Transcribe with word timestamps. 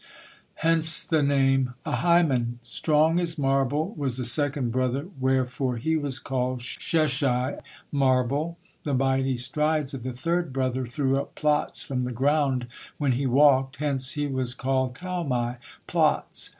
Hence 0.65 1.03
the 1.03 1.21
name 1.21 1.75
Ahiman. 1.85 2.57
Strong 2.63 3.19
as 3.19 3.37
marble 3.37 3.93
was 3.95 4.17
the 4.17 4.25
second 4.25 4.71
brother, 4.71 5.09
wherefore 5.19 5.77
he 5.77 5.95
was 5.95 6.17
called 6.17 6.61
Sheshai, 6.61 7.59
"marble." 7.91 8.57
The 8.83 8.95
mighty 8.95 9.37
strides 9.37 9.93
of 9.93 10.01
the 10.01 10.13
third 10.13 10.51
brother 10.51 10.87
threw 10.87 11.19
up 11.19 11.35
plots 11.35 11.83
from 11.83 12.05
the 12.05 12.11
ground 12.11 12.65
when 12.97 13.11
he 13.11 13.27
walked, 13.27 13.75
hence 13.75 14.13
he 14.13 14.25
was 14.25 14.55
called 14.55 14.95
Talmi, 14.95 15.57
"plots." 15.85 16.49